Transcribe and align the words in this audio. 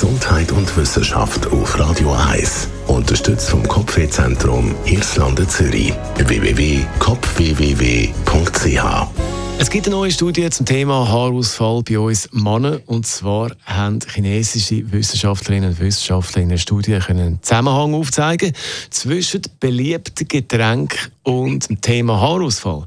Gesundheit 0.00 0.50
und 0.52 0.74
Wissenschaft 0.78 1.46
auf 1.48 1.78
Radio 1.78 2.14
1. 2.14 2.68
Unterstützt 2.86 3.50
vom 3.50 3.68
Kopfwehzentrum 3.68 4.74
Irlande 4.86 5.46
Zürich. 5.46 5.92
www.kopfwww.ch 6.16 6.80
es 9.58 9.68
gibt 9.68 9.86
eine 9.88 9.96
neue 9.96 10.10
Studie 10.10 10.48
zum 10.48 10.64
Thema 10.64 11.06
Haarausfall 11.06 11.82
bei 11.82 11.98
uns 11.98 12.30
Männern. 12.32 12.80
Und 12.86 13.06
zwar 13.06 13.50
haben 13.66 13.98
chinesische 14.10 14.90
Wissenschaftlerinnen 14.90 15.72
und 15.72 15.80
Wissenschaftler 15.80 16.40
in 16.40 16.48
einer 16.48 16.56
Studie 16.56 16.94
einen 16.94 17.42
Zusammenhang 17.42 17.92
aufzeigen 17.92 18.54
zwischen 18.88 19.42
beliebten 19.60 20.26
Getränken 20.26 21.12
und 21.30 21.68
dem 21.68 21.80
Thema 21.80 22.20
Haarausfall. 22.20 22.86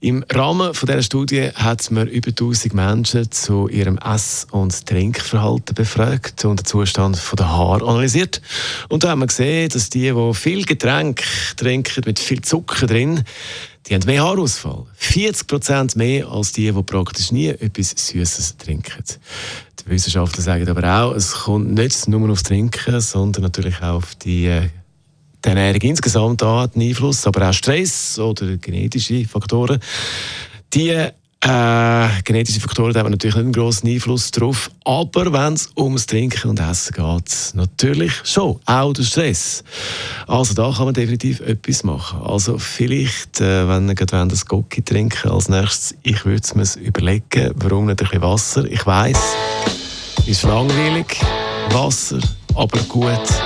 Im 0.00 0.24
Rahmen 0.32 0.72
dieser 0.72 1.02
Studie 1.02 1.50
hat 1.54 1.90
man 1.90 2.08
über 2.08 2.30
1000 2.30 2.74
Menschen 2.74 3.30
zu 3.30 3.68
ihrem 3.68 3.98
Ess- 3.98 4.46
und 4.50 4.86
Trinkverhalten 4.86 5.74
befragt 5.74 6.44
und 6.44 6.60
den 6.60 6.64
Zustand 6.64 7.20
der 7.38 7.48
Haare 7.48 7.86
analysiert. 7.86 8.42
Und 8.88 9.04
da 9.04 9.10
haben 9.10 9.20
wir 9.20 9.26
gesehen, 9.26 9.68
dass 9.68 9.88
die, 9.90 10.12
die 10.12 10.34
viel 10.34 10.64
Getränk 10.64 11.22
trinken 11.56 12.02
mit 12.06 12.18
viel 12.18 12.40
Zucker 12.40 12.86
drin, 12.86 13.22
die 13.86 13.94
haben 13.94 14.04
mehr 14.04 14.24
Haarausfall. 14.24 14.84
40 14.96 15.46
Prozent 15.46 15.96
mehr 15.96 16.28
als 16.28 16.52
die, 16.52 16.72
die 16.72 16.82
praktisch 16.82 17.30
nie 17.30 17.48
etwas 17.48 17.90
Süßes 17.90 18.56
trinken. 18.56 19.04
Die 19.80 19.90
Wissenschaftler 19.90 20.42
sagen 20.42 20.68
aber 20.68 21.02
auch, 21.02 21.14
es 21.14 21.32
kommt 21.32 21.72
nicht 21.74 22.08
nur 22.08 22.28
aufs 22.30 22.42
Trinken, 22.42 23.00
sondern 23.00 23.44
natürlich 23.44 23.76
auch 23.80 23.94
auf 23.94 24.16
die, 24.16 24.46
äh, 24.46 24.70
die 25.46 25.50
Ernährung 25.50 25.80
insgesamt 25.82 26.42
an, 26.42 26.70
den 26.74 26.82
Einfluss, 26.82 27.26
aber 27.26 27.48
auch 27.48 27.52
Stress 27.52 28.18
oder 28.18 28.56
genetische 28.56 29.24
Faktoren. 29.26 29.78
Die 30.74 30.90
äh, 30.90 32.08
genetische 32.24 32.60
Faktoren 32.60 32.96
haben 32.96 33.10
natürlich 33.10 33.36
nicht 33.36 33.44
einen 33.44 33.52
grossen 33.52 33.88
Einfluss 33.88 34.30
darauf, 34.32 34.70
aber 34.84 35.32
wenn 35.32 35.52
es 35.52 35.70
ums 35.76 36.06
Trinken 36.06 36.50
und 36.50 36.60
Essen 36.60 36.94
geht, 36.94 37.54
natürlich 37.54 38.12
schon, 38.24 38.58
auch 38.64 38.92
der 38.92 39.04
Stress. 39.04 39.62
Also 40.26 40.54
da 40.54 40.72
kann 40.74 40.86
man 40.86 40.94
definitiv 40.94 41.40
etwas 41.40 41.84
machen. 41.84 42.20
Also 42.22 42.58
vielleicht, 42.58 43.40
äh, 43.40 43.68
wenn 43.68 43.88
ihr 43.88 43.94
gerade 43.94 44.26
das 44.26 44.46
Gocki 44.46 44.82
trinken 44.82 45.30
als 45.30 45.48
nächstes, 45.48 45.94
ich 46.02 46.24
würde 46.24 46.42
es 46.42 46.54
mir 46.54 46.84
überlegen, 46.84 47.52
warum 47.54 47.86
nicht 47.86 48.02
ein 48.02 48.08
bisschen 48.08 48.22
Wasser. 48.22 48.64
Ich 48.64 48.84
weiss, 48.84 49.20
ist 50.26 50.42
langweilig, 50.42 51.20
Wasser, 51.70 52.18
aber 52.54 52.78
gut 52.88 53.45